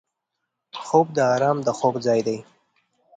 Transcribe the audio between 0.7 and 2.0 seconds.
خوب د آرام د خوب